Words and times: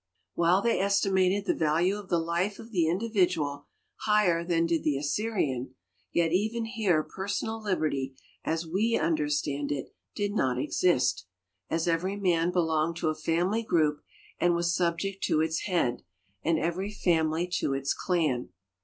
While 0.33 0.63
they 0.63 0.79
estimated 0.79 1.45
the 1.45 1.53
value 1.53 1.95
of 1.95 2.09
the 2.09 2.17
life 2.17 2.57
of 2.57 2.71
the 2.71 2.87
indi 2.87 3.07
vidual 3.07 3.65
higher 3.97 4.43
than 4.43 4.65
did 4.65 4.83
the 4.83 4.97
Assyrian, 4.97 5.75
yet 6.11 6.31
even 6.31 6.65
here 6.65 7.03
personal 7.03 7.61
liberty, 7.61 8.15
as 8.43 8.65
we 8.65 8.97
understand 8.97 9.71
it, 9.71 9.93
did 10.15 10.33
not 10.33 10.57
exist, 10.57 11.27
as 11.69 11.87
every 11.87 12.15
man 12.15 12.49
belonged 12.51 12.95
to 12.97 13.09
a 13.09 13.15
familj' 13.15 13.67
group 13.67 14.01
and 14.39 14.55
was 14.55 14.75
subject 14.75 15.23
to 15.25 15.39
its 15.39 15.65
head, 15.65 16.01
and 16.43 16.57
every 16.57 16.91
family 16.91 17.45
to 17.59 17.75
its 17.75 17.93
clan. 17.93 18.49